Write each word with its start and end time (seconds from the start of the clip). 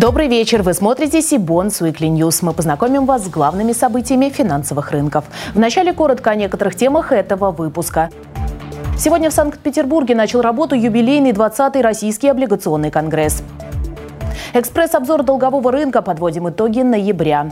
Добрый 0.00 0.28
вечер. 0.28 0.62
Вы 0.62 0.72
смотрите 0.72 1.20
Сибонс 1.20 1.82
Weekly 1.82 2.08
News. 2.08 2.38
Мы 2.40 2.54
познакомим 2.54 3.04
вас 3.04 3.26
с 3.26 3.28
главными 3.28 3.72
событиями 3.72 4.30
финансовых 4.30 4.92
рынков. 4.92 5.26
Вначале 5.52 5.92
коротко 5.92 6.30
о 6.30 6.36
некоторых 6.36 6.74
темах 6.74 7.12
этого 7.12 7.50
выпуска. 7.50 8.08
Сегодня 8.96 9.28
в 9.28 9.34
Санкт-Петербурге 9.34 10.14
начал 10.14 10.40
работу 10.40 10.74
юбилейный 10.74 11.32
20-й 11.32 11.82
Российский 11.82 12.28
облигационный 12.28 12.90
конгресс. 12.90 13.42
Экспресс-обзор 14.54 15.22
долгового 15.22 15.70
рынка. 15.70 16.00
Подводим 16.00 16.48
итоги 16.48 16.80
ноября. 16.80 17.50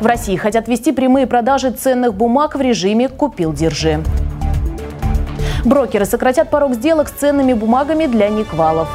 В 0.00 0.06
России 0.06 0.34
хотят 0.34 0.66
ввести 0.66 0.90
прямые 0.90 1.28
продажи 1.28 1.70
ценных 1.70 2.14
бумаг 2.14 2.56
в 2.56 2.60
режиме 2.60 3.08
«купил-держи». 3.08 4.02
Брокеры 5.64 6.04
сократят 6.04 6.50
порог 6.50 6.74
сделок 6.74 7.06
с 7.06 7.12
ценными 7.12 7.52
бумагами 7.52 8.06
для 8.06 8.28
неквалов. 8.28 8.88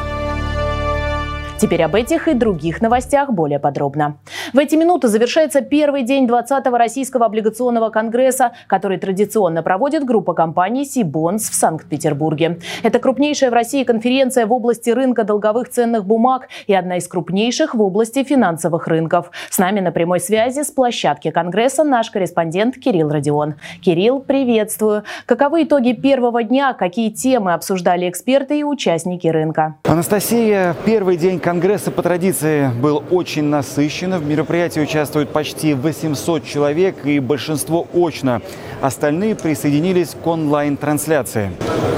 Теперь 1.62 1.84
об 1.84 1.94
этих 1.94 2.28
и 2.28 2.34
других 2.34 2.82
новостях 2.82 3.30
более 3.30 3.60
подробно. 3.60 4.18
В 4.52 4.58
эти 4.58 4.74
минуты 4.74 5.10
завершается 5.10 5.62
первый 5.62 6.02
день 6.02 6.26
20-го 6.26 6.76
Российского 6.76 7.28
облигационного 7.28 7.92
конгресса, 7.92 8.54
который 8.66 8.98
традиционно 8.98 9.62
проводит 9.62 10.04
группа 10.04 10.34
компаний 10.34 10.86
«Сибонс» 10.86 11.52
в 11.52 11.54
Санкт-Петербурге. 11.54 12.58
Это 12.82 12.98
крупнейшая 12.98 13.52
в 13.52 13.54
России 13.54 13.84
конференция 13.84 14.48
в 14.48 14.54
области 14.54 14.90
рынка 14.90 15.24
долговых 15.24 15.70
ценных 15.70 16.04
бумаг 16.04 16.50
и 16.66 16.74
одна 16.74 16.98
из 16.98 17.08
крупнейших 17.08 17.76
в 17.76 17.82
области 17.84 18.24
финансовых 18.24 18.88
рынков. 18.88 19.30
С 19.52 19.60
нами 19.60 19.82
на 19.82 19.92
прямой 19.92 20.20
связи 20.20 20.64
с 20.64 20.72
площадки 20.72 21.30
конгресса 21.30 21.84
наш 21.84 22.10
корреспондент 22.10 22.78
Кирилл 22.78 23.10
Родион. 23.10 23.54
Кирилл, 23.84 24.20
приветствую. 24.20 25.04
Каковы 25.28 25.62
итоги 25.66 25.94
первого 25.94 26.42
дня? 26.42 26.74
Какие 26.74 27.12
темы 27.12 27.54
обсуждали 27.54 28.10
эксперты 28.10 28.62
и 28.62 28.64
участники 28.64 29.28
рынка? 29.28 29.76
Анастасия, 29.84 30.76
первый 30.86 31.18
день 31.18 31.40
Конгресса 31.40 31.51
по 31.92 32.02
традиции 32.02 32.70
был 32.82 33.04
очень 33.10 33.44
насыщен. 33.44 34.16
В 34.16 34.26
мероприятии 34.26 34.80
участвуют 34.80 35.32
почти 35.32 35.74
800 35.74 36.46
человек 36.46 37.06
и 37.06 37.20
большинство 37.20 37.88
очно. 37.94 38.42
Остальные 38.82 39.36
присоединились 39.36 40.16
к 40.24 40.26
онлайн-трансляции. 40.26 41.52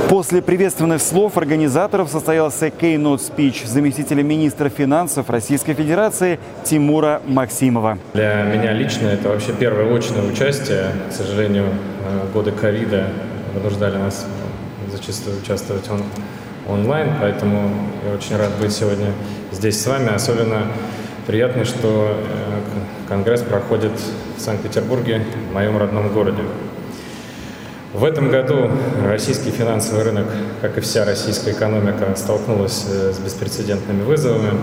После 0.10 0.42
приветственных 0.42 1.02
слов 1.02 1.38
организаторов 1.38 2.10
состоялся 2.10 2.68
keynote 2.68 3.20
speech 3.20 3.68
заместителя 3.68 4.24
министра 4.24 4.70
финансов 4.70 5.30
Российской 5.30 5.76
Федерации 5.76 6.40
Тимура 6.64 7.22
Максимова. 7.28 8.00
Для 8.14 8.44
меня 8.44 8.74
лично 8.74 9.08
это 9.08 9.30
вообще 9.30 9.54
первое 9.54 9.96
очное 9.96 10.24
участие. 10.32 10.94
К 11.10 11.14
сожалению, 11.14 11.66
э, 11.66 12.32
годы 12.34 12.52
ковида 12.52 13.08
вынуждали 13.54 13.98
нас 13.98 14.26
зачастую 14.92 15.38
участвовать 15.38 15.88
он 15.92 16.02
онлайн, 16.68 17.10
поэтому 17.20 17.70
я 18.08 18.16
очень 18.16 18.36
рад 18.36 18.52
быть 18.60 18.72
сегодня 18.72 19.08
здесь 19.54 19.82
с 19.82 19.88
вами. 19.88 20.14
Особенно 20.14 20.68
приятно, 21.28 21.66
что 21.66 22.18
э, 22.18 23.08
Конгресс 23.08 23.42
проходит 23.42 23.92
в 24.38 24.42
Санкт-Петербурге, 24.42 25.26
в 25.50 25.54
моем 25.54 25.78
родном 25.78 26.12
городе. 26.12 26.44
В 27.94 28.04
этом 28.04 28.30
году 28.30 28.72
российский 29.06 29.52
финансовый 29.52 30.04
рынок, 30.04 30.26
как 30.62 30.78
и 30.78 30.82
вся 30.82 31.06
российская 31.06 31.52
экономика, 31.52 32.16
столкнулась 32.16 32.86
э, 32.90 33.14
с 33.14 33.20
беспрецедентными 33.20 34.04
вызовами. 34.04 34.60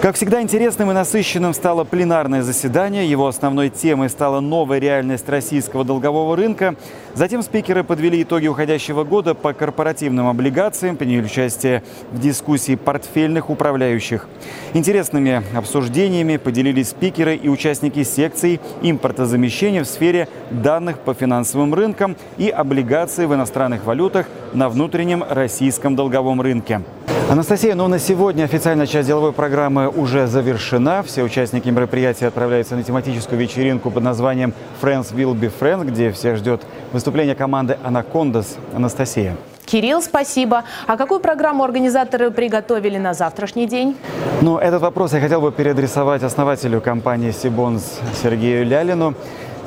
Как 0.00 0.14
всегда, 0.14 0.40
интересным 0.40 0.92
и 0.92 0.94
насыщенным 0.94 1.52
стало 1.52 1.82
пленарное 1.82 2.42
заседание. 2.42 3.10
Его 3.10 3.26
основной 3.26 3.68
темой 3.68 4.08
стала 4.08 4.38
новая 4.38 4.78
реальность 4.78 5.28
российского 5.28 5.84
долгового 5.84 6.36
рынка. 6.36 6.76
Затем 7.14 7.42
спикеры 7.42 7.82
подвели 7.82 8.22
итоги 8.22 8.46
уходящего 8.46 9.02
года 9.02 9.34
по 9.34 9.52
корпоративным 9.52 10.28
облигациям, 10.28 10.96
приняли 10.96 11.24
участие 11.24 11.82
в 12.12 12.20
дискуссии 12.20 12.76
портфельных 12.76 13.50
управляющих. 13.50 14.28
Интересными 14.72 15.42
обсуждениями 15.52 16.36
поделились 16.36 16.90
спикеры 16.90 17.34
и 17.34 17.48
участники 17.48 18.04
секций 18.04 18.60
импортозамещения 18.82 19.82
в 19.82 19.88
сфере 19.88 20.28
данных 20.52 21.00
по 21.00 21.12
финансовым 21.12 21.74
рынкам 21.74 22.16
и 22.36 22.50
облигаций 22.50 23.26
в 23.26 23.34
иностранных 23.34 23.84
валютах 23.84 24.28
на 24.52 24.68
внутреннем 24.68 25.24
российском 25.28 25.96
долговом 25.96 26.40
рынке. 26.40 26.82
Анастасия, 27.30 27.74
ну 27.74 27.88
на 27.88 27.98
сегодня 27.98 28.44
официальная 28.44 28.86
часть 28.86 29.06
деловой 29.06 29.34
программы 29.34 29.90
уже 29.90 30.26
завершена. 30.26 31.02
Все 31.02 31.22
участники 31.22 31.68
мероприятия 31.68 32.28
отправляются 32.28 32.74
на 32.74 32.82
тематическую 32.82 33.38
вечеринку 33.38 33.90
под 33.90 34.02
названием 34.02 34.54
Friends 34.80 35.14
Will 35.14 35.38
Be 35.38 35.52
Friends, 35.60 35.84
где 35.84 36.10
всех 36.10 36.38
ждет 36.38 36.62
выступление 36.90 37.34
команды 37.34 37.76
Анакондас. 37.84 38.56
Анастасия. 38.74 39.36
Кирилл, 39.66 40.00
спасибо. 40.00 40.64
А 40.86 40.96
какую 40.96 41.20
программу 41.20 41.64
организаторы 41.64 42.30
приготовили 42.30 42.96
на 42.96 43.12
завтрашний 43.12 43.66
день? 43.66 43.94
Ну, 44.40 44.56
этот 44.56 44.80
вопрос 44.80 45.12
я 45.12 45.20
хотел 45.20 45.42
бы 45.42 45.52
переадресовать 45.52 46.22
основателю 46.22 46.80
компании 46.80 47.32
«Сибонс» 47.32 48.00
Сергею 48.22 48.64
Лялину. 48.64 49.12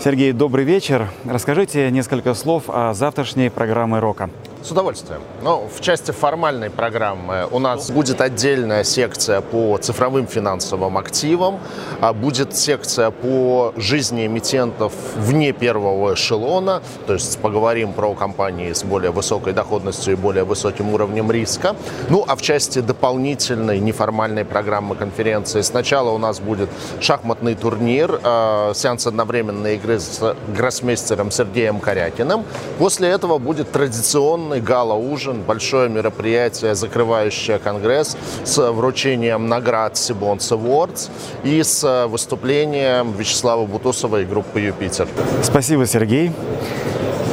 Сергей, 0.03 0.31
добрый 0.31 0.65
вечер. 0.65 1.09
Расскажите 1.25 1.91
несколько 1.91 2.33
слов 2.33 2.63
о 2.69 2.95
завтрашней 2.95 3.51
программе 3.51 3.99
«Рока». 3.99 4.31
С 4.63 4.69
удовольствием. 4.69 5.21
Ну, 5.41 5.67
в 5.75 5.81
части 5.81 6.11
формальной 6.11 6.69
программы 6.69 7.47
у 7.49 7.57
нас 7.57 7.89
будет 7.89 8.21
отдельная 8.21 8.83
секция 8.83 9.41
по 9.41 9.77
цифровым 9.77 10.27
финансовым 10.27 10.99
активам, 10.99 11.59
а 11.99 12.13
будет 12.13 12.55
секция 12.55 13.09
по 13.09 13.73
жизни 13.75 14.27
эмитентов 14.27 14.93
вне 15.15 15.51
первого 15.51 16.13
эшелона, 16.13 16.83
то 17.07 17.13
есть 17.13 17.39
поговорим 17.39 17.93
про 17.93 18.13
компании 18.13 18.71
с 18.71 18.83
более 18.83 19.09
высокой 19.09 19.53
доходностью 19.53 20.13
и 20.13 20.15
более 20.15 20.43
высоким 20.43 20.93
уровнем 20.93 21.31
риска. 21.31 21.75
Ну, 22.09 22.23
а 22.27 22.35
в 22.35 22.43
части 22.43 22.81
дополнительной 22.81 23.79
неформальной 23.79 24.45
программы 24.45 24.95
конференции 24.95 25.61
сначала 25.61 26.11
у 26.11 26.19
нас 26.19 26.39
будет 26.39 26.69
шахматный 26.99 27.55
турнир, 27.55 28.19
э, 28.23 28.73
сеанс 28.75 29.07
одновременной 29.07 29.75
игры 29.75 29.99
с 29.99 30.35
гроссмейстером 30.55 31.31
Сергеем 31.31 31.79
Корякиным. 31.79 32.45
После 32.77 33.09
этого 33.09 33.39
будет 33.39 33.71
традиционный 33.71 34.50
традиционный 34.51 34.61
гала-ужин, 34.61 35.41
большое 35.41 35.89
мероприятие, 35.89 36.75
закрывающее 36.75 37.57
Конгресс 37.59 38.17
с 38.43 38.71
вручением 38.71 39.47
наград 39.47 39.97
Сибонс 39.97 40.51
Awards 40.51 41.09
и 41.43 41.63
с 41.63 42.07
выступлением 42.07 43.13
Вячеслава 43.13 43.65
Бутусова 43.65 44.21
и 44.21 44.25
группы 44.25 44.59
«Юпитер». 44.59 45.07
Спасибо, 45.43 45.85
Сергей. 45.85 46.31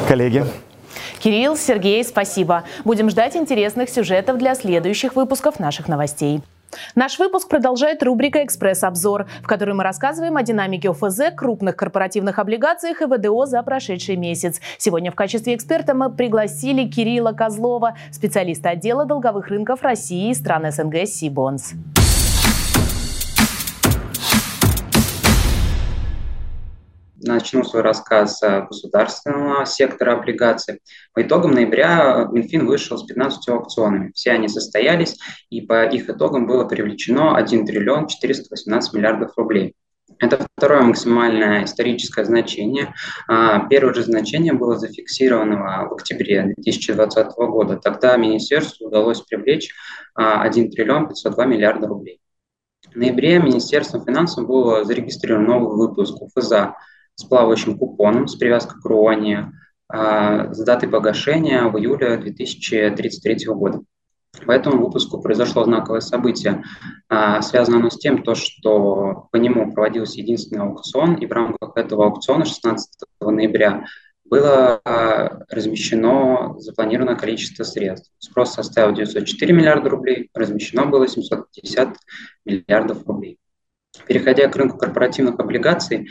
Коллеги. 0.07 0.45
Кирилл, 1.19 1.57
Сергей, 1.57 2.05
спасибо. 2.05 2.63
Будем 2.85 3.11
ждать 3.11 3.35
интересных 3.35 3.91
сюжетов 3.91 4.39
для 4.39 4.55
следующих 4.55 5.17
выпусков 5.17 5.59
наших 5.59 5.89
новостей. 5.89 6.41
Наш 6.95 7.19
выпуск 7.19 7.49
продолжает 7.49 8.03
рубрика 8.03 8.45
«Экспресс-обзор», 8.45 9.27
в 9.43 9.47
которой 9.47 9.73
мы 9.73 9.85
рассказываем 9.85 10.37
о 10.37 10.43
динамике 10.43 10.91
ОФЗ, 10.91 11.35
крупных 11.37 11.77
корпоративных 11.77 12.39
облигациях 12.39 13.03
и 13.03 13.07
ВДО 13.07 13.47
за 13.47 13.63
прошедший 13.63 14.17
месяц. 14.17 14.61
Сегодня 14.79 15.11
в 15.11 15.15
качестве 15.15 15.55
эксперта 15.55 15.95
мы 15.95 16.11
пригласили 16.11 16.89
Кирилла 16.89 17.33
Козлова, 17.33 17.97
специалиста 18.11 18.71
отдела 18.71 19.05
долговых 19.05 19.49
рынков 19.49 19.83
России 19.83 20.31
и 20.31 20.35
стран 20.35 20.71
СНГ 20.71 21.07
«Сибонс». 21.07 21.75
Начну 27.23 27.65
свой 27.65 27.83
рассказ 27.83 28.39
с 28.39 28.67
государственного 28.69 29.65
сектора 29.67 30.15
облигаций. 30.15 30.81
По 31.13 31.23
итогам 31.23 31.53
ноября 31.53 32.29
Минфин 32.31 32.67
вышел 32.67 32.99
с 32.99 33.05
15 33.05 33.49
аукционами. 33.49 34.13
Все 34.15 34.33
они 34.33 34.49
состоялись, 34.49 35.19
и 35.51 35.61
по 35.61 35.85
их 35.85 36.09
итогам 36.09 36.47
было 36.47 36.65
привлечено 36.65 37.37
1 37.37 37.67
триллион 37.67 38.07
418 38.07 38.93
миллиардов 38.95 39.33
рублей. 39.37 39.75
Это 40.21 40.45
второе 40.57 40.83
максимальное 40.83 41.65
историческое 41.65 42.25
значение. 42.25 42.95
А, 43.29 43.67
первое 43.69 43.95
же 43.95 44.03
значение 44.03 44.53
было 44.53 44.77
зафиксировано 44.77 45.87
в 45.89 45.93
октябре 45.93 46.55
2020 46.57 47.29
года. 47.37 47.77
Тогда 47.77 48.17
министерству 48.17 48.89
удалось 48.89 49.21
привлечь 49.21 49.71
1 50.15 50.71
триллион 50.71 51.09
502 51.09 51.45
миллиарда 51.45 51.87
рублей. 51.87 52.21
В 52.93 52.97
ноябре 52.97 53.39
Министерством 53.39 54.05
финансов 54.05 54.47
был 54.47 54.85
зарегистрирован 54.85 55.45
новый 55.45 55.77
выпуск 55.77 56.21
УФЗа 56.21 56.75
с 57.19 57.25
плавающим 57.25 57.77
купоном 57.77 58.29
с 58.29 58.37
привязкой 58.37 58.81
к 58.81 58.85
РУОНе 58.85 59.53
а, 59.89 60.55
с 60.55 60.65
датой 60.65 60.89
погашения 60.89 61.65
в 61.65 61.77
июле 61.77 62.17
2033 62.17 63.47
года. 63.47 63.81
По 64.47 64.53
этому 64.53 64.85
выпуску 64.85 65.21
произошло 65.21 65.65
знаковое 65.65 66.01
событие. 66.01 66.63
А, 67.09 67.43
связано 67.43 67.79
оно 67.79 67.91
с 67.91 67.99
тем, 67.99 68.23
то, 68.23 68.37
что 68.37 69.29
по 69.33 69.37
нему 69.37 69.73
проводился 69.73 70.21
единственный 70.21 70.63
аукцион, 70.63 71.15
и 71.15 71.27
в 71.27 71.33
рамках 71.33 71.77
этого 71.77 72.07
аукциона 72.07 72.45
16 72.45 72.89
ноября 73.21 73.85
было 74.25 74.81
а, 74.85 75.41
размещено 75.49 76.55
запланированное 76.59 77.17
количество 77.17 77.65
средств. 77.65 78.13
Спрос 78.19 78.53
составил 78.53 78.95
904 78.95 79.53
миллиарда 79.53 79.91
рублей, 79.91 80.31
размещено 80.35 80.87
было 80.87 81.09
750 81.09 81.97
миллиардов 82.45 83.05
рублей. 83.09 83.39
Переходя 84.07 84.49
к 84.49 84.57
рынку 84.57 84.79
корпоративных 84.79 85.41
облигаций, 85.41 86.09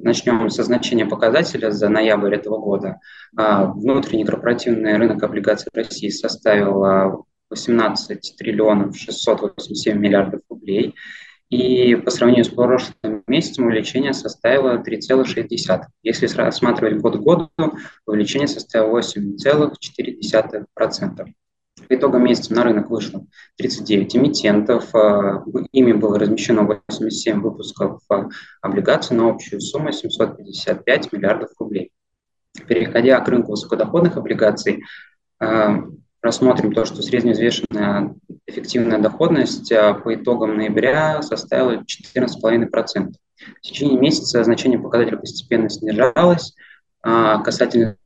начнем 0.00 0.48
со 0.50 0.62
значения 0.62 1.06
показателя 1.06 1.70
за 1.70 1.88
ноябрь 1.88 2.34
этого 2.34 2.58
года. 2.58 3.00
А, 3.36 3.66
внутренний 3.66 4.24
корпоративный 4.24 4.96
рынок 4.96 5.22
облигаций 5.22 5.70
России 5.74 6.08
составил 6.08 7.26
18 7.50 8.36
триллионов 8.36 8.96
687 8.96 9.98
миллиардов 9.98 10.40
рублей. 10.48 10.94
И 11.50 11.94
по 11.94 12.10
сравнению 12.10 12.44
с 12.44 12.48
прошлым 12.48 13.22
месяцем 13.26 13.66
увеличение 13.66 14.12
составило 14.12 14.82
3,6. 14.82 15.82
Если 16.02 16.26
рассматривать 16.26 17.00
год 17.00 17.16
к 17.16 17.20
году, 17.20 17.48
увеличение 18.06 18.48
составило 18.48 18.98
8,4%. 18.98 21.26
По 21.88 21.94
итогам 21.94 22.24
месяца 22.24 22.54
на 22.54 22.62
рынок 22.64 22.90
вышло 22.90 23.26
39 23.56 24.16
эмитентов, 24.16 24.94
а, 24.94 25.44
ими 25.72 25.92
было 25.92 26.18
размещено 26.18 26.62
87 26.62 27.40
выпусков 27.40 28.00
а, 28.08 28.28
облигаций 28.62 29.16
на 29.16 29.28
общую 29.28 29.60
сумму 29.60 29.92
755 29.92 31.12
миллиардов 31.12 31.50
рублей. 31.58 31.90
Переходя 32.66 33.20
к 33.20 33.28
рынку 33.28 33.52
высокодоходных 33.52 34.16
облигаций, 34.16 34.84
а, 35.40 35.84
рассмотрим 36.22 36.72
то, 36.72 36.84
что 36.84 37.02
среднеизвешенная 37.02 38.14
эффективная 38.46 38.98
доходность 38.98 39.70
по 39.70 40.14
итогам 40.14 40.56
ноября 40.56 41.20
составила 41.22 41.84
14,5%. 41.84 43.12
В 43.58 43.60
течение 43.60 43.98
месяца 43.98 44.42
значение 44.44 44.78
показателя 44.78 45.18
постепенно 45.18 45.68
снижалось. 45.68 46.54
Касательно 47.02 47.96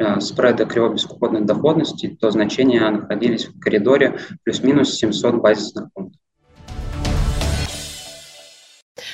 Э, 0.00 0.20
спреда 0.20 0.64
кривобескуходной 0.64 1.40
доходности, 1.40 2.16
то 2.20 2.30
значения 2.30 2.88
находились 2.88 3.46
в 3.46 3.58
коридоре 3.58 4.16
плюс-минус 4.44 4.94
700 4.94 5.42
базисных 5.42 5.88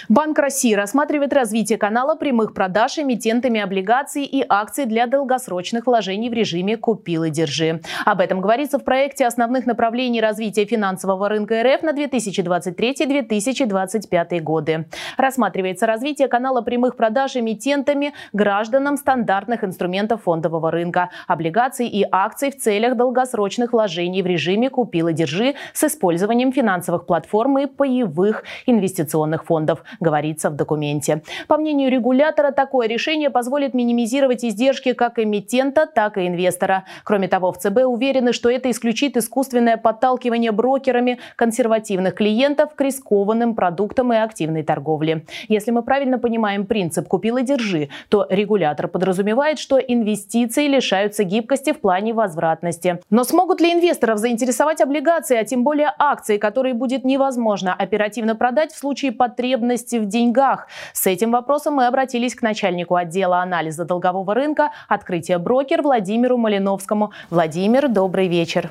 Банк 0.08 0.38
России 0.38 0.72
рассматривает 0.74 1.32
развитие 1.32 1.78
канала 1.78 2.14
прямых 2.14 2.52
продаж 2.52 2.98
эмитентами 2.98 3.58
облигаций 3.60 4.24
и 4.24 4.44
акций 4.46 4.84
для 4.84 5.06
долгосрочных 5.06 5.86
вложений 5.86 6.28
в 6.28 6.34
режиме 6.34 6.76
«Купил 6.76 7.24
и 7.24 7.30
держи». 7.30 7.80
Об 8.04 8.20
этом 8.20 8.42
говорится 8.42 8.78
в 8.78 8.84
проекте 8.84 9.26
основных 9.26 9.64
направлений 9.64 10.20
развития 10.20 10.66
финансового 10.66 11.30
рынка 11.30 11.62
РФ 11.62 11.80
на 11.82 11.92
2023-2025 11.92 14.40
годы. 14.40 14.84
Рассматривается 15.16 15.86
развитие 15.86 16.28
канала 16.28 16.60
прямых 16.60 16.96
продаж 16.96 17.36
эмитентами 17.36 18.12
гражданам 18.34 18.98
стандартных 18.98 19.64
инструментов 19.64 20.24
фондового 20.24 20.70
рынка, 20.70 21.08
облигаций 21.26 21.88
и 21.88 22.06
акций 22.10 22.50
в 22.50 22.58
целях 22.58 22.96
долгосрочных 22.96 23.72
вложений 23.72 24.22
в 24.22 24.26
режиме 24.26 24.68
«Купил 24.68 25.08
и 25.08 25.14
держи» 25.14 25.54
с 25.72 25.84
использованием 25.84 26.52
финансовых 26.52 27.06
платформ 27.06 27.56
и 27.58 27.64
паевых 27.66 28.44
инвестиционных 28.66 29.46
фондов 29.46 29.82
говорится 30.00 30.50
в 30.50 30.56
документе. 30.56 31.22
По 31.48 31.56
мнению 31.56 31.90
регулятора, 31.90 32.50
такое 32.50 32.88
решение 32.88 33.30
позволит 33.30 33.74
минимизировать 33.74 34.44
издержки 34.44 34.92
как 34.92 35.18
эмитента, 35.18 35.86
так 35.86 36.18
и 36.18 36.26
инвестора. 36.26 36.84
Кроме 37.04 37.28
того, 37.28 37.52
в 37.52 37.58
ЦБ 37.58 37.84
уверены, 37.86 38.32
что 38.32 38.50
это 38.50 38.70
исключит 38.70 39.16
искусственное 39.16 39.76
подталкивание 39.76 40.52
брокерами 40.52 41.18
консервативных 41.36 42.14
клиентов 42.14 42.74
к 42.74 42.80
рискованным 42.80 43.54
продуктам 43.54 44.12
и 44.12 44.16
активной 44.16 44.62
торговле. 44.62 45.24
Если 45.48 45.70
мы 45.70 45.82
правильно 45.82 46.18
понимаем 46.18 46.66
принцип 46.66 47.08
«купил 47.08 47.36
и 47.36 47.42
держи», 47.42 47.88
то 48.08 48.26
регулятор 48.30 48.88
подразумевает, 48.88 49.58
что 49.58 49.78
инвестиции 49.78 50.66
лишаются 50.66 51.24
гибкости 51.24 51.72
в 51.72 51.80
плане 51.80 52.12
возвратности. 52.14 53.00
Но 53.10 53.24
смогут 53.24 53.60
ли 53.60 53.72
инвесторов 53.72 54.18
заинтересовать 54.18 54.80
облигации, 54.80 55.36
а 55.36 55.44
тем 55.44 55.64
более 55.64 55.92
акции, 55.98 56.38
которые 56.38 56.74
будет 56.74 57.04
невозможно 57.04 57.74
оперативно 57.74 58.36
продать 58.36 58.72
в 58.72 58.78
случае 58.78 59.12
потребности 59.12 59.83
потребности 59.84 59.96
в 59.96 60.06
деньгах. 60.06 60.66
С 60.92 61.06
этим 61.06 61.32
вопросом 61.32 61.74
мы 61.74 61.86
обратились 61.86 62.34
к 62.34 62.42
начальнику 62.42 62.94
отдела 62.94 63.42
анализа 63.42 63.84
долгового 63.84 64.34
рынка 64.34 64.70
«Открытие 64.88 65.38
брокер» 65.38 65.82
Владимиру 65.82 66.36
Малиновскому. 66.36 67.12
Владимир, 67.30 67.88
добрый 67.88 68.28
вечер. 68.28 68.70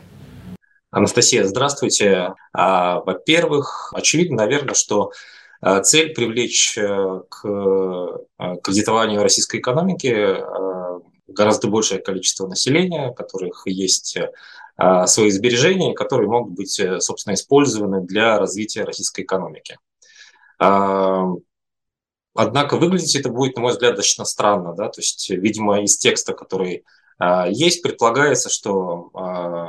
Анастасия, 0.92 1.44
здравствуйте. 1.46 2.34
А, 2.54 3.00
во-первых, 3.00 3.94
очевидно, 3.96 4.38
наверное, 4.38 4.76
что 4.76 5.12
а, 5.62 5.82
цель 5.82 6.14
привлечь 6.14 6.78
э, 6.78 7.22
к 7.30 7.46
а, 7.46 8.56
кредитованию 8.58 9.24
российской 9.24 9.60
экономики 9.60 10.38
гораздо 11.28 11.68
большее 11.68 12.00
количество 12.00 12.48
населения, 12.48 13.10
у 13.10 13.14
которых 13.14 13.64
есть 13.66 14.18
свои 15.06 15.32
сбережения, 15.32 15.94
которые 15.94 16.28
могут 16.28 16.54
быть, 16.54 16.80
э, 16.80 17.00
собственно, 17.00 17.36
использованы 17.36 18.02
для 18.02 18.40
развития 18.40 18.84
российской 18.84 19.22
экономики. 19.22 19.78
Однако 22.36 22.78
выглядеть 22.78 23.16
это 23.16 23.30
будет, 23.30 23.56
на 23.56 23.62
мой 23.62 23.72
взгляд, 23.74 23.96
достаточно 23.96 24.26
странно. 24.26 24.74
Да? 24.74 24.90
То 24.90 25.02
есть, 25.02 25.30
видимо, 25.30 25.82
из 25.82 25.98
текста, 25.98 26.34
который 26.34 26.84
а, 27.20 27.48
есть, 27.48 27.84
предполагается, 27.84 28.50
что 28.50 29.12
а, 29.14 29.68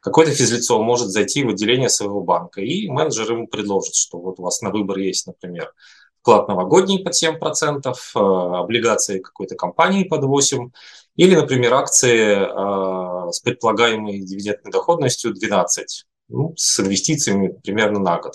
какое-то 0.00 0.32
физлицо 0.32 0.82
может 0.82 1.08
зайти 1.08 1.42
в 1.44 1.48
отделение 1.48 1.88
своего 1.88 2.22
банка, 2.22 2.60
и 2.60 2.88
менеджер 2.88 3.32
ему 3.32 3.48
предложит, 3.48 3.94
что 3.94 4.18
вот 4.18 4.38
у 4.38 4.44
вас 4.44 4.62
на 4.62 4.70
выбор 4.70 4.98
есть, 4.98 5.26
например, 5.26 5.72
вклад 6.20 6.48
новогодний 6.48 7.02
под 7.02 7.14
7%, 7.14 7.92
а, 8.14 8.60
облигации 8.60 9.18
какой-то 9.18 9.56
компании 9.56 10.04
под 10.04 10.24
8%, 10.24 10.70
или, 11.16 11.34
например, 11.34 11.74
акции 11.74 13.32
с 13.32 13.40
предполагаемой 13.40 14.20
дивидендной 14.20 14.70
доходностью 14.70 15.34
12%, 15.34 16.06
ну, 16.28 16.54
с 16.56 16.78
инвестициями 16.78 17.48
примерно 17.48 17.98
на 17.98 18.20
год. 18.20 18.34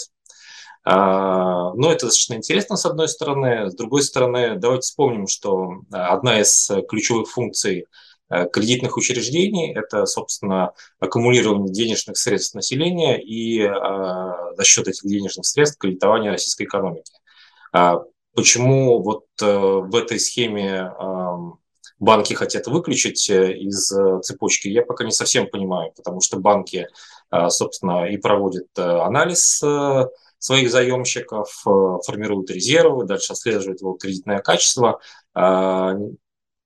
А, 0.85 1.73
но 1.73 1.91
это 1.91 2.07
достаточно 2.07 2.33
интересно, 2.35 2.75
с 2.75 2.85
одной 2.85 3.07
стороны. 3.07 3.71
С 3.71 3.75
другой 3.75 4.03
стороны, 4.03 4.55
давайте 4.57 4.81
вспомним, 4.81 5.27
что 5.27 5.81
а, 5.91 6.13
одна 6.13 6.41
из 6.41 6.69
ключевых 6.89 7.29
функций 7.29 7.85
а, 8.29 8.45
кредитных 8.45 8.97
учреждений– 8.97 9.73
это, 9.75 10.05
собственно, 10.05 10.73
аккумулирование 10.99 11.71
денежных 11.71 12.17
средств 12.17 12.55
населения 12.55 13.21
и 13.21 13.61
за 13.61 14.63
счет 14.63 14.87
этих 14.87 15.03
денежных 15.03 15.45
средств 15.45 15.77
кредитование 15.77 16.31
российской 16.31 16.63
экономики. 16.63 17.13
Почему 18.35 19.01
вот 19.03 19.25
э, 19.41 19.45
в 19.45 19.95
этой 19.95 20.19
схеме 20.19 20.91
банки 21.99 22.33
хотят 22.33 22.65
выключить 22.65 23.29
э, 23.29 23.53
из 23.53 23.91
э, 23.91 24.21
цепочки, 24.21 24.67
я 24.67 24.81
пока 24.81 25.05
не 25.05 25.11
совсем 25.11 25.47
понимаю, 25.47 25.91
потому 25.95 26.19
что 26.19 26.39
банки, 26.39 26.87
собственно, 27.49 28.05
и 28.05 28.17
проводят 28.17 28.67
анализ 28.77 29.61
своих 30.43 30.69
заемщиков, 30.71 31.47
э, 31.65 31.69
формируют 32.05 32.51
резервы, 32.51 33.05
дальше 33.05 33.31
отслеживают 33.31 33.79
его 33.79 33.93
кредитное 33.93 34.39
качество. 34.39 34.99
А, 35.33 35.95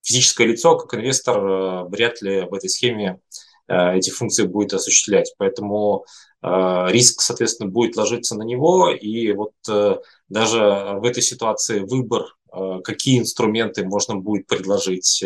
физическое 0.02 0.48
лицо, 0.48 0.78
как 0.78 1.00
инвестор, 1.00 1.38
э, 1.38 1.84
вряд 1.84 2.20
ли 2.24 2.42
в 2.42 2.56
этой 2.56 2.72
схеме 2.72 3.20
э, 3.68 3.98
эти 3.98 4.10
функции 4.10 4.48
будет 4.48 4.74
осуществлять. 4.74 5.34
Поэтому 5.38 6.06
риск, 6.42 7.22
соответственно, 7.22 7.70
будет 7.70 7.98
ложиться 7.98 8.36
на 8.36 8.44
него. 8.44 8.92
И 8.92 9.32
вот 9.34 9.54
даже 10.30 10.60
в 10.60 11.04
этой 11.04 11.24
ситуации 11.24 11.80
выбор, 11.80 12.26
какие 12.84 13.20
инструменты 13.20 13.84
можно 13.84 14.16
будет 14.16 14.46
предложить 14.46 15.26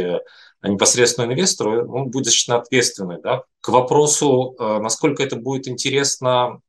непосредственно 0.63 1.25
инвестору, 1.25 1.81
он 1.93 2.09
будет 2.09 2.25
достаточно 2.25 2.55
ответственный. 2.55 3.21
Да? 3.21 3.43
К 3.59 3.69
вопросу, 3.69 4.55
насколько 4.57 5.21
это 5.21 5.35
будет 5.35 5.67
интересно 5.67 6.61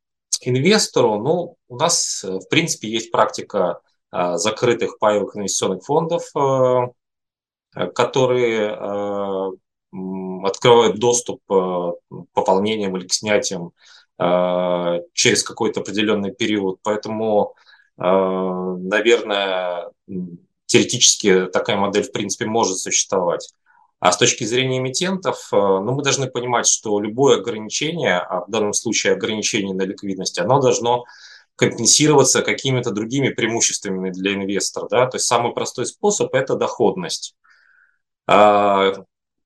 инвестору, 0.49 1.19
ну, 1.21 1.57
у 1.69 1.77
нас, 1.77 2.25
э, 2.25 2.39
в 2.39 2.49
принципе, 2.49 2.89
есть 2.89 3.11
практика 3.11 3.81
э, 4.13 4.37
закрытых 4.37 4.99
паевых 4.99 5.37
инвестиционных 5.37 5.85
фондов, 5.85 6.31
э, 6.37 6.89
которые 7.95 8.69
открывают 10.45 10.99
доступ 10.99 11.41
к 11.49 11.95
пополнениям 12.35 12.95
или 12.97 13.07
к 13.07 13.13
снятиям 13.15 13.73
через 15.15 15.43
какой-то 15.43 15.81
определенный 15.81 16.33
период. 16.33 16.81
Поэтому, 16.83 17.55
наверное, 17.97 19.91
теоретически 20.67 21.47
такая 21.47 21.77
модель, 21.79 22.03
в 22.03 22.13
принципе, 22.13 22.45
может 22.45 22.77
существовать. 22.77 23.55
А 24.03 24.11
с 24.11 24.17
точки 24.17 24.43
зрения 24.43 24.79
эмитентов, 24.79 25.49
э, 25.53 25.57
ну, 25.57 25.93
мы 25.93 26.03
должны 26.03 26.27
понимать, 26.27 26.67
что 26.67 26.99
любое 26.99 27.39
ограничение, 27.39 28.19
а 28.19 28.45
в 28.45 28.51
данном 28.51 28.73
случае 28.73 29.13
ограничение 29.13 29.77
на 29.77 29.83
ликвидность, 29.83 30.41
оно 30.41 30.61
должно 30.61 31.05
компенсироваться 31.55 32.43
какими-то 32.43 32.91
другими 32.91 33.29
преимуществами 33.29 34.11
для 34.11 34.35
инвестора. 34.35 34.89
Да? 34.91 35.07
То 35.07 35.19
есть 35.19 35.27
самый 35.29 35.55
простой 35.55 35.87
способ– 35.87 36.35
это 36.35 36.57
доходность. 36.57 37.37
А, 38.27 38.93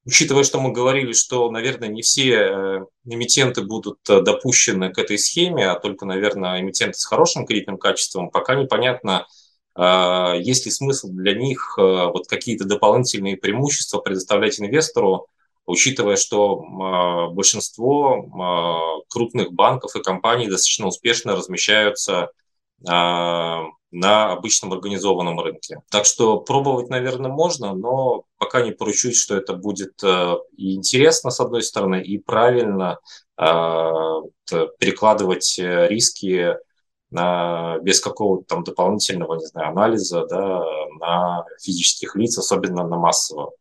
учитывая, 0.06 0.42
что 0.42 0.58
мы 0.58 0.72
говорили, 0.72 1.12
что, 1.12 1.50
наверное, 1.50 1.90
не 1.90 2.00
все 2.00 2.30
э, 2.30 2.80
эмитенты 3.04 3.60
будут 3.60 3.98
э, 4.08 4.22
допущены 4.22 4.90
к 4.90 4.96
этой 4.96 5.18
схеме, 5.18 5.68
а 5.68 5.78
только, 5.78 6.06
наверное, 6.06 6.62
эмитенты 6.62 6.96
с 6.96 7.04
хорошим 7.04 7.44
кредитным 7.44 7.76
качеством, 7.76 8.30
пока 8.30 8.54
непонятно, 8.54 9.26
есть 9.76 10.64
ли 10.64 10.70
смысл 10.70 11.08
для 11.08 11.34
них 11.34 11.74
э, 11.78 11.82
вот 11.82 12.28
какие-то 12.28 12.64
дополнительные 12.64 13.36
преимущества 13.36 13.98
предоставлять 13.98 14.58
инвестору, 14.58 15.26
учитывая, 15.66 16.16
что 16.16 16.62
а, 16.62 17.28
большинство 17.28 18.14
а, 18.14 19.00
крупных 19.08 19.52
банков 19.52 19.94
и 19.96 20.02
компаний 20.02 20.46
достаточно 20.46 20.86
успешно 20.86 21.36
размещаются 21.36 22.30
на 22.82 24.32
обычном 24.32 24.74
организованном 24.74 25.40
рынке. 25.40 25.80
Так 25.90 26.04
что 26.04 26.40
пробовать, 26.40 26.90
наверное, 26.90 27.30
можно, 27.30 27.74
но 27.74 28.24
пока 28.36 28.60
не 28.60 28.72
поручусь, 28.72 29.18
что 29.18 29.34
это 29.34 29.54
будет 29.54 30.04
и 30.04 30.74
интересно, 30.74 31.30
с 31.30 31.40
одной 31.40 31.62
стороны, 31.62 32.02
и 32.02 32.18
правильно 32.18 32.98
перекладывать 33.34 35.58
риски 35.58 36.56
без 37.10 38.00
какого-то 38.00 38.44
там 38.46 38.64
дополнительного, 38.64 39.36
не 39.36 39.46
знаю, 39.46 39.68
анализа 39.70 40.26
да, 40.26 40.62
на 41.00 41.44
физических 41.62 42.16
лиц, 42.16 42.36
особенно 42.38 42.86
на 42.86 42.96
массового. 42.96 43.52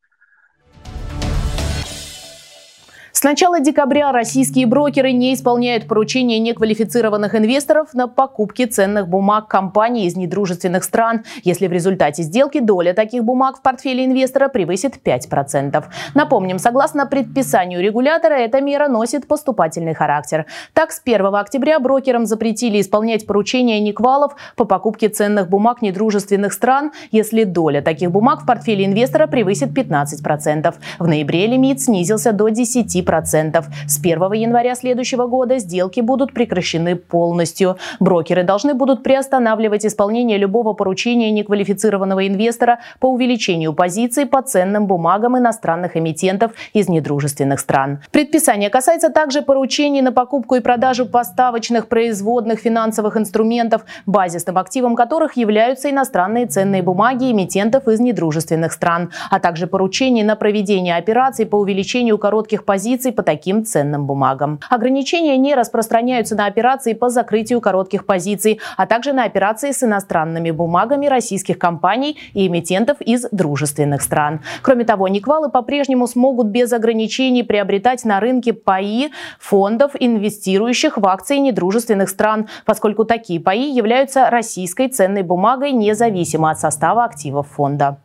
Начала 3.26 3.60
декабря 3.60 4.12
российские 4.12 4.68
брокеры 4.68 5.12
не 5.12 5.34
исполняют 5.34 5.88
поручения 5.88 6.38
неквалифицированных 6.38 7.34
инвесторов 7.34 7.96
на 7.96 8.08
покупки 8.08 8.66
ценных 8.66 9.08
бумаг 9.08 9.48
компаний 9.48 10.06
из 10.06 10.16
недружественных 10.16 10.84
стран, 10.84 11.24
если 11.44 11.66
в 11.66 11.72
результате 11.72 12.22
сделки 12.22 12.60
доля 12.60 12.94
таких 12.94 13.24
бумаг 13.24 13.58
в 13.58 13.62
портфеле 13.64 14.06
инвестора 14.06 14.48
превысит 14.48 15.00
5%. 15.04 15.84
Напомним, 16.14 16.60
согласно 16.60 17.08
предписанию 17.08 17.82
регулятора, 17.82 18.36
эта 18.36 18.62
мера 18.62 18.88
носит 18.88 19.28
поступательный 19.28 19.96
характер. 19.96 20.46
Так, 20.74 20.92
с 20.92 21.02
1 21.04 21.26
октября 21.34 21.80
брокерам 21.80 22.28
запретили 22.28 22.80
исполнять 22.80 23.26
поручения 23.26 23.80
Никвалов 23.80 24.36
по 24.56 24.66
покупке 24.66 25.10
ценных 25.10 25.50
бумаг 25.50 25.82
недружественных 25.82 26.54
стран, 26.54 26.92
если 27.10 27.44
доля 27.44 27.82
таких 27.82 28.12
бумаг 28.12 28.44
в 28.44 28.46
портфеле 28.46 28.86
инвестора 28.86 29.26
превысит 29.26 29.70
15%. 29.70 30.76
В 31.00 31.08
ноябре 31.08 31.48
лимит 31.48 31.82
снизился 31.82 32.32
до 32.32 32.50
10%. 32.50 33.15
10%. 33.22 33.64
С 33.88 34.00
1 34.00 34.34
января 34.34 34.76
следующего 34.76 35.28
года 35.28 35.60
сделки 35.60 36.02
будут 36.02 36.34
прекращены 36.34 36.96
полностью. 36.96 37.78
Брокеры 38.00 38.44
должны 38.44 38.74
будут 38.74 39.04
приостанавливать 39.04 39.86
исполнение 39.86 40.38
любого 40.38 40.74
поручения 40.74 41.32
неквалифицированного 41.32 42.28
инвестора 42.28 42.80
по 43.00 43.08
увеличению 43.08 43.74
позиций 43.74 44.26
по 44.26 44.42
ценным 44.42 44.88
бумагам 44.88 45.38
иностранных 45.38 45.98
эмитентов 45.98 46.52
из 46.74 46.90
недружественных 46.90 47.60
стран. 47.60 48.00
Предписание 48.12 48.70
касается 48.70 49.10
также 49.10 49.42
поручений 49.42 50.02
на 50.02 50.12
покупку 50.12 50.56
и 50.56 50.60
продажу 50.60 51.06
поставочных 51.06 51.88
производных 51.88 52.60
финансовых 52.60 53.18
инструментов, 53.18 53.86
базисным 54.06 54.58
активом 54.58 54.96
которых 54.96 55.38
являются 55.38 55.90
иностранные 55.90 56.48
ценные 56.48 56.82
бумаги 56.82 57.32
эмитентов 57.32 57.88
из 57.88 58.00
недружественных 58.00 58.72
стран, 58.72 59.12
а 59.30 59.40
также 59.40 59.68
поручений 59.68 60.24
на 60.24 60.36
проведение 60.36 60.96
операций 60.96 61.46
по 61.46 61.58
увеличению 61.58 62.18
коротких 62.18 62.66
позиций 62.66 63.05
позиций 63.06 63.12
по 63.12 63.24
таким 63.24 63.66
ценным 63.66 64.06
бумагам. 64.06 64.60
Ограничения 64.70 65.38
не 65.38 65.56
распространяются 65.56 66.36
на 66.36 66.48
операции 66.48 66.94
по 66.94 67.10
закрытию 67.10 67.62
коротких 67.62 68.06
позиций, 68.06 68.60
а 68.78 68.86
также 68.86 69.14
на 69.14 69.26
операции 69.26 69.72
с 69.72 69.84
иностранными 69.84 70.52
бумагами 70.52 71.08
российских 71.08 71.58
компаний 71.58 72.18
и 72.34 72.48
эмитентов 72.48 72.98
из 73.02 73.28
дружественных 73.32 74.02
стран. 74.02 74.40
Кроме 74.62 74.86
того, 74.86 75.08
Никвалы 75.08 75.50
по-прежнему 75.50 76.08
смогут 76.08 76.48
без 76.48 76.74
ограничений 76.74 77.44
приобретать 77.44 78.06
на 78.06 78.20
рынке 78.20 78.54
паи 78.54 79.12
фондов, 79.40 79.92
инвестирующих 80.00 80.98
в 80.98 81.06
акции 81.06 81.38
недружественных 81.38 82.10
стран, 82.10 82.48
поскольку 82.66 83.06
такие 83.06 83.40
паи 83.40 83.72
являются 83.78 84.30
российской 84.30 84.88
ценной 84.88 85.24
бумагой 85.24 85.72
независимо 85.72 86.50
от 86.50 86.60
состава 86.60 87.04
активов 87.04 87.48
фонда. 87.48 87.98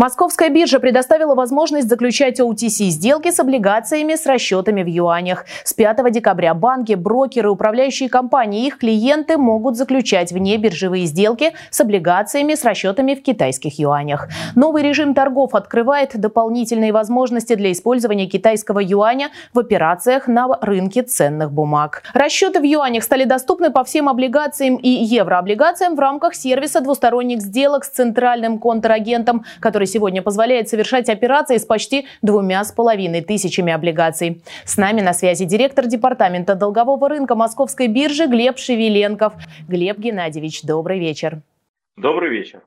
Московская 0.00 0.48
биржа 0.48 0.80
предоставила 0.80 1.34
возможность 1.34 1.86
заключать 1.86 2.40
OTC-сделки 2.40 3.30
с 3.30 3.38
облигациями 3.38 4.14
с 4.14 4.24
расчетами 4.24 4.82
в 4.82 4.86
юанях. 4.86 5.44
С 5.62 5.74
5 5.74 6.10
декабря 6.10 6.54
банки, 6.54 6.94
брокеры, 6.94 7.50
управляющие 7.50 8.08
компании 8.08 8.64
и 8.64 8.68
их 8.68 8.78
клиенты 8.78 9.36
могут 9.36 9.76
заключать 9.76 10.32
внебиржевые 10.32 11.04
сделки 11.04 11.52
с 11.68 11.82
облигациями 11.82 12.54
с 12.54 12.64
расчетами 12.64 13.14
в 13.14 13.22
китайских 13.22 13.78
юанях. 13.78 14.30
Новый 14.56 14.82
режим 14.82 15.12
торгов 15.12 15.54
открывает 15.54 16.18
дополнительные 16.18 16.92
возможности 16.92 17.54
для 17.54 17.70
использования 17.70 18.24
китайского 18.24 18.80
юаня 18.82 19.28
в 19.52 19.58
операциях 19.58 20.28
на 20.28 20.48
рынке 20.62 21.02
ценных 21.02 21.52
бумаг. 21.52 22.04
Расчеты 22.14 22.60
в 22.60 22.64
юанях 22.64 23.04
стали 23.04 23.24
доступны 23.24 23.70
по 23.70 23.84
всем 23.84 24.08
облигациям 24.08 24.76
и 24.76 24.88
еврооблигациям 24.88 25.94
в 25.94 25.98
рамках 25.98 26.34
сервиса 26.34 26.80
двусторонних 26.80 27.42
сделок 27.42 27.84
с 27.84 27.90
центральным 27.90 28.58
контрагентом, 28.58 29.44
который 29.60 29.89
сегодня 29.90 30.22
позволяет 30.22 30.70
совершать 30.70 31.10
операции 31.10 31.58
с 31.58 31.66
почти 31.66 32.06
двумя 32.22 32.64
с 32.64 32.72
половиной 32.72 33.20
тысячами 33.20 33.72
облигаций. 33.72 34.42
С 34.64 34.78
нами 34.78 35.02
на 35.02 35.12
связи 35.12 35.44
директор 35.44 35.86
департамента 35.86 36.54
долгового 36.54 37.08
рынка 37.08 37.34
Московской 37.34 37.88
биржи 37.88 38.26
Глеб 38.26 38.56
Шевеленков. 38.56 39.34
Глеб 39.68 39.98
Геннадьевич, 39.98 40.62
добрый 40.62 40.98
вечер. 40.98 41.42
Добрый 41.96 42.30
вечер. 42.30 42.62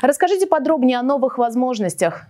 Расскажите 0.00 0.46
подробнее 0.46 0.98
о 0.98 1.02
новых 1.02 1.36
возможностях. 1.38 2.26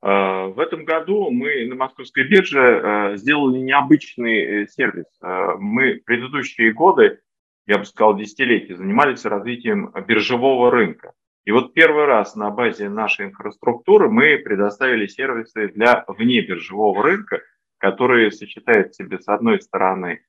Э, 0.00 0.46
в 0.46 0.60
этом 0.60 0.84
году 0.84 1.30
мы 1.30 1.66
на 1.66 1.74
Московской 1.74 2.24
бирже 2.24 2.60
э, 2.60 3.16
сделали 3.16 3.58
необычный 3.58 4.62
э, 4.62 4.66
сервис. 4.68 5.06
Мы 5.20 6.00
предыдущие 6.04 6.72
годы, 6.72 7.20
я 7.66 7.78
бы 7.78 7.84
сказал, 7.84 8.16
десятилетия, 8.16 8.76
занимались 8.76 9.24
развитием 9.24 9.92
биржевого 10.06 10.70
рынка. 10.70 11.12
И 11.48 11.50
вот 11.50 11.72
первый 11.72 12.04
раз 12.04 12.36
на 12.36 12.50
базе 12.50 12.90
нашей 12.90 13.28
инфраструктуры 13.28 14.10
мы 14.10 14.36
предоставили 14.36 15.06
сервисы 15.06 15.68
для 15.68 16.04
внебиржевого 16.06 17.02
рынка, 17.02 17.40
которые 17.78 18.30
сочетают 18.30 18.92
в 18.92 18.96
себе, 18.96 19.18
с 19.18 19.26
одной 19.28 19.62
стороны, 19.62 20.20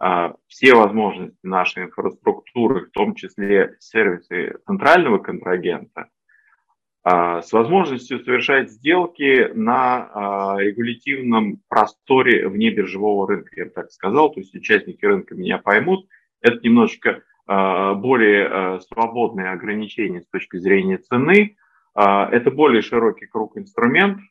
а, 0.00 0.34
все 0.48 0.74
возможности 0.74 1.38
нашей 1.44 1.84
инфраструктуры, 1.84 2.86
в 2.86 2.90
том 2.90 3.14
числе 3.14 3.76
сервисы 3.78 4.58
центрального 4.66 5.18
контрагента, 5.18 6.08
а, 7.04 7.40
с 7.40 7.52
возможностью 7.52 8.24
совершать 8.24 8.72
сделки 8.72 9.52
на 9.54 10.10
а, 10.12 10.56
регулятивном 10.58 11.60
просторе 11.68 12.48
вне 12.48 12.70
биржевого 12.70 13.28
рынка, 13.28 13.52
я 13.54 13.66
бы 13.66 13.70
так 13.70 13.92
сказал. 13.92 14.32
То 14.32 14.40
есть 14.40 14.52
участники 14.56 15.04
рынка 15.04 15.36
меня 15.36 15.58
поймут. 15.58 16.08
Это 16.40 16.58
немножечко 16.64 17.22
более 17.46 18.48
э, 18.48 18.80
свободные 18.80 19.50
ограничения 19.50 20.22
с 20.22 20.28
точки 20.28 20.56
зрения 20.56 20.98
цены. 20.98 21.56
Э, 21.94 22.24
это 22.30 22.50
более 22.50 22.82
широкий 22.82 23.26
круг 23.26 23.56
инструментов. 23.56 24.22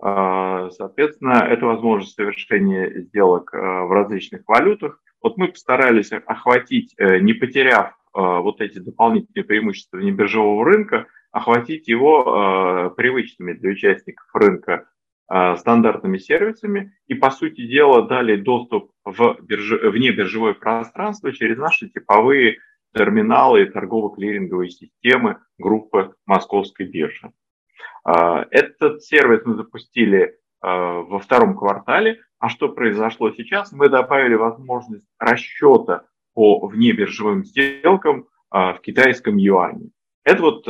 Соответственно, 0.00 1.46
это 1.48 1.64
возможность 1.64 2.16
совершения 2.16 2.90
сделок 3.02 3.52
в 3.52 3.94
различных 3.94 4.42
валютах. 4.46 5.00
Вот 5.22 5.38
мы 5.38 5.48
постарались 5.48 6.10
охватить, 6.12 6.94
не 6.98 7.32
потеряв 7.32 7.94
вот 8.12 8.60
эти 8.60 8.80
дополнительные 8.80 9.44
преимущества 9.44 9.98
небиржевого 9.98 10.64
рынка, 10.64 11.06
охватить 11.30 11.86
его 11.86 12.92
привычными 12.96 13.52
для 13.52 13.70
участников 13.70 14.26
рынка 14.34 14.88
Э, 15.26 15.56
стандартными 15.56 16.18
сервисами 16.18 16.92
и, 17.06 17.14
по 17.14 17.30
сути 17.30 17.66
дела, 17.66 18.06
дали 18.06 18.36
доступ 18.36 18.90
в 19.04 19.38
бирже, 19.42 19.90
вне 19.90 20.12
биржевое 20.12 20.54
пространство 20.54 21.32
через 21.32 21.58
наши 21.58 21.88
типовые 21.88 22.58
терминалы 22.94 23.62
и 23.62 23.70
торгово-клиринговые 23.70 24.70
системы 24.70 25.38
группы 25.58 26.14
Московской 26.26 26.86
биржи. 26.86 27.32
Э, 28.06 28.44
этот 28.50 29.02
сервис 29.02 29.42
мы 29.44 29.56
запустили 29.56 30.20
э, 30.20 30.34
во 30.62 31.18
втором 31.18 31.56
квартале. 31.56 32.20
А 32.38 32.48
что 32.48 32.68
произошло 32.68 33.30
сейчас? 33.32 33.72
Мы 33.72 33.88
добавили 33.88 34.34
возможность 34.34 35.06
расчета 35.18 36.04
по 36.34 36.66
внебиржевым 36.66 37.44
сделкам 37.44 38.26
в 38.50 38.78
китайском 38.82 39.36
юане. 39.36 39.90
Это 40.24 40.42
вот, 40.42 40.64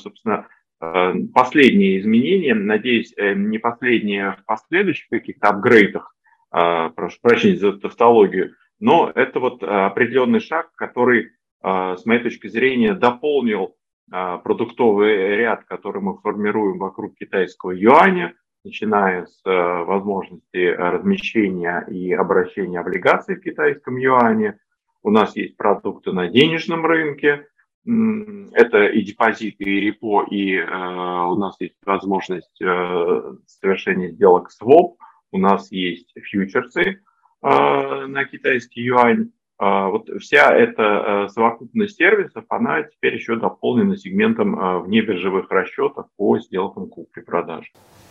собственно, 0.00 0.46
Э, 0.80 1.12
последние 1.34 1.98
изменения, 1.98 2.54
надеюсь, 2.54 3.12
э, 3.16 3.34
не 3.34 3.58
последние 3.58 4.36
в 4.36 4.44
последующих 4.44 5.08
каких-то 5.08 5.48
апгрейдах, 5.48 6.14
э, 6.14 6.17
прошу 6.50 7.18
прощения 7.20 7.56
за 7.56 7.72
тавтологию, 7.78 8.54
но 8.80 9.10
это 9.14 9.40
вот 9.40 9.62
определенный 9.62 10.40
шаг, 10.40 10.72
который, 10.74 11.30
с 11.62 12.04
моей 12.06 12.22
точки 12.22 12.48
зрения, 12.48 12.94
дополнил 12.94 13.74
продуктовый 14.08 15.36
ряд, 15.36 15.64
который 15.64 16.00
мы 16.00 16.16
формируем 16.18 16.78
вокруг 16.78 17.14
китайского 17.16 17.72
юаня, 17.72 18.34
начиная 18.64 19.26
с 19.26 19.40
возможности 19.44 20.66
размещения 20.66 21.84
и 21.90 22.12
обращения 22.12 22.80
облигаций 22.80 23.36
в 23.36 23.40
китайском 23.40 23.96
юане. 23.96 24.58
У 25.02 25.10
нас 25.10 25.36
есть 25.36 25.56
продукты 25.56 26.12
на 26.12 26.28
денежном 26.28 26.86
рынке, 26.86 27.46
это 27.84 28.86
и 28.86 29.02
депозиты, 29.02 29.64
и 29.64 29.80
репо, 29.80 30.26
и 30.28 30.56
э, 30.56 30.64
у 30.66 31.36
нас 31.36 31.56
есть 31.58 31.76
возможность 31.86 32.60
э, 32.60 33.34
совершения 33.46 34.10
сделок 34.10 34.50
своп, 34.50 34.98
у 35.32 35.38
нас 35.38 35.70
есть 35.70 36.12
фьючерсы 36.14 36.82
э, 36.82 36.96
на 37.42 38.24
китайский 38.24 38.82
юань. 38.82 39.30
Э, 39.60 39.88
вот 39.90 40.08
вся 40.20 40.52
эта 40.54 40.82
э, 40.82 41.28
совокупность 41.28 41.96
сервисов, 41.96 42.44
она 42.48 42.82
теперь 42.82 43.14
еще 43.14 43.36
дополнена 43.36 43.96
сегментом 43.96 44.58
э, 44.58 44.78
внебиржевых 44.80 45.50
расчетов 45.50 46.06
по 46.16 46.38
сделкам 46.38 46.88
купли-продажи. 46.88 47.70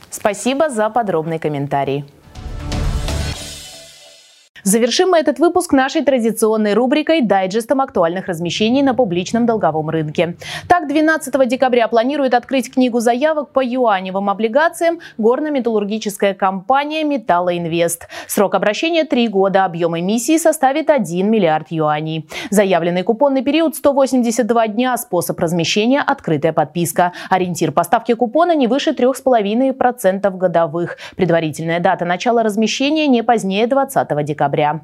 Спасибо 0.09 0.69
за 0.69 0.89
подробный 0.89 1.39
комментарий. 1.39 2.05
Завершим 4.67 5.12
мы 5.12 5.19
этот 5.19 5.39
выпуск 5.39 5.71
нашей 5.71 6.03
традиционной 6.03 6.74
рубрикой 6.74 7.21
«Дайджестом 7.21 7.79
актуальных 7.79 8.27
размещений 8.27 8.81
на 8.81 8.93
публичном 8.93 9.45
долговом 9.45 9.89
рынке». 9.89 10.36
Так, 10.67 10.89
12 10.89 11.47
декабря 11.47 11.88
планирует 11.88 12.33
открыть 12.33 12.74
книгу 12.74 13.00
заявок 13.00 13.51
по 13.51 13.63
юаневым 13.63 14.29
облигациям 14.29 15.00
горно-металлургическая 15.17 16.33
компания 16.33 17.05
«Металлоинвест». 17.05 18.09
Срок 18.27 18.55
обращения– 18.55 19.03
3 19.05 19.29
года, 19.29 19.63
объем 19.63 19.97
эмиссии 19.97 20.38
составит 20.38 20.89
1 20.89 21.31
миллиард 21.31 21.67
юаней. 21.69 22.27
Заявленный 22.50 23.03
купонный 23.03 23.43
период– 23.43 23.74
182 23.77 24.67
дня, 24.67 24.97
способ 24.97 25.39
размещения– 25.39 26.01
открытая 26.05 26.51
подписка. 26.51 27.13
Ориентир 27.29 27.71
поставки 27.71 28.13
купона 28.15 28.53
не 28.53 28.67
выше 28.67 28.91
3,5% 28.91 30.29
годовых. 30.36 30.97
Предварительная 31.15 31.79
дата 31.79 32.03
начала 32.03 32.43
размещения 32.43 33.07
не 33.07 33.24
позднее 33.24 33.65
20 33.65 34.25
декабря 34.25 34.56
декабря. 34.57 34.81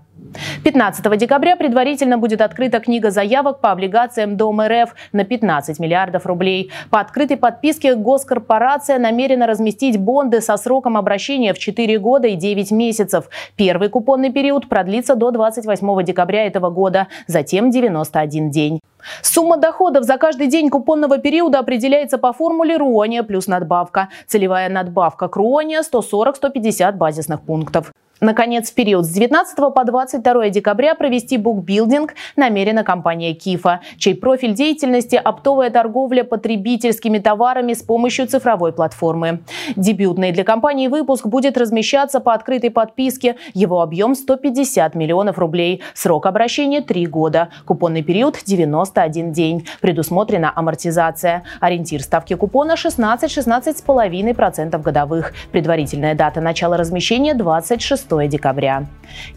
15 0.64 1.18
декабря 1.18 1.56
предварительно 1.56 2.18
будет 2.18 2.42
открыта 2.42 2.80
книга 2.80 3.12
заявок 3.12 3.60
по 3.60 3.72
облигациям 3.72 4.38
Дом 4.38 4.62
РФ 4.62 4.96
на 5.12 5.26
15 5.26 5.80
миллиардов 5.80 6.26
рублей. 6.26 6.72
По 6.90 7.00
открытой 7.00 7.38
подписке 7.38 7.96
госкорпорация 7.96 9.00
намерена 9.00 9.48
разместить 9.48 10.00
бонды 10.00 10.42
со 10.42 10.58
сроком 10.58 10.98
обращения 10.98 11.54
в 11.54 11.60
4 11.60 12.00
года 12.00 12.28
и 12.28 12.36
9 12.36 12.72
месяцев. 12.72 13.30
Первый 13.56 13.90
купонный 13.90 14.32
период 14.32 14.70
продлится 14.70 15.16
до 15.16 15.32
28 15.32 16.04
декабря 16.04 16.46
этого 16.48 16.70
года, 16.70 17.08
затем 17.28 17.70
91 17.70 18.50
день. 18.50 18.80
Сумма 19.22 19.58
доходов 19.58 20.06
за 20.06 20.18
каждый 20.18 20.48
день 20.48 20.70
купонного 20.70 21.18
периода 21.18 21.60
определяется 21.60 22.18
по 22.18 22.32
формуле 22.32 22.78
Руония 22.78 23.24
плюс 23.24 23.48
надбавка. 23.48 24.08
Целевая 24.28 24.70
надбавка 24.70 25.28
к 25.28 25.36
Руония 25.36 25.84
140-150 25.84 26.94
базисных 26.94 27.42
пунктов. 27.42 27.92
Наконец, 28.24 28.72
в 28.72 28.74
период 28.74 29.06
с 29.06 29.10
19 29.10 29.58
по 29.76 29.84
22 29.84 30.48
декабря 30.48 30.96
провести 30.96 31.38
букбилдинг 31.38 32.14
намерена 32.38 32.86
компания 32.86 33.34
Кифа, 33.34 33.82
чей 33.98 34.16
профиль 34.16 34.54
деятельности– 34.54 35.16
оптовая 35.24 35.70
торговля 35.70 36.24
потребительскими 36.24 37.20
товарами 37.20 37.74
с 37.74 37.84
помощью 37.84 38.28
цифровой 38.28 38.72
платформы. 38.72 39.42
Дебютный 39.76 40.32
для 40.32 40.46
компании 40.46 40.88
выпуск 40.88 41.28
будет 41.28 41.58
размещаться 41.58 42.22
по 42.22 42.34
открытой 42.34 42.72
подписке. 42.72 43.36
Его 43.54 43.82
объем– 43.82 44.16
150 44.24 44.96
миллионов 44.96 45.38
рублей. 45.38 45.84
Срок 45.94 46.26
обращения– 46.26 46.80
3 46.82 47.06
года. 47.08 47.50
Купонный 47.66 48.04
период– 48.04 48.38
91 48.46 49.34
день. 49.34 49.68
Предусмотрена 49.82 50.50
амортизация. 50.56 51.44
Ориентир 51.60 52.02
ставки 52.02 52.36
купона– 52.36 52.74
16-16,5% 52.76 54.82
годовых. 54.82 55.34
Предварительная 55.52 56.16
дата 56.16 56.40
начала 56.40 56.78
размещения– 56.78 57.34
26 57.36 58.13
декабря. 58.28 58.86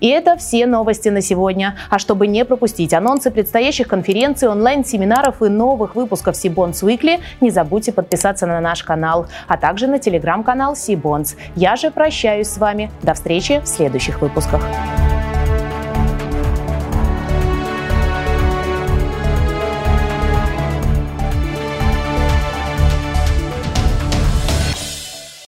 И 0.00 0.08
это 0.08 0.36
все 0.36 0.66
новости 0.66 1.08
на 1.08 1.20
сегодня. 1.20 1.76
А 1.90 1.98
чтобы 1.98 2.26
не 2.26 2.44
пропустить 2.44 2.94
анонсы 2.94 3.30
предстоящих 3.30 3.88
конференций, 3.88 4.48
онлайн-семинаров 4.48 5.42
и 5.42 5.48
новых 5.48 5.94
выпусков 5.94 6.36
Сибонс 6.36 6.82
Weekly, 6.82 7.20
не 7.40 7.50
забудьте 7.50 7.92
подписаться 7.92 8.46
на 8.46 8.60
наш 8.60 8.82
канал, 8.82 9.26
а 9.48 9.56
также 9.56 9.86
на 9.86 9.98
телеграм-канал 9.98 10.76
Сибонс. 10.76 11.36
Я 11.54 11.76
же 11.76 11.90
прощаюсь 11.90 12.48
с 12.48 12.58
вами. 12.58 12.90
До 13.02 13.14
встречи 13.14 13.60
в 13.60 13.66
следующих 13.66 14.20
выпусках. 14.20 14.62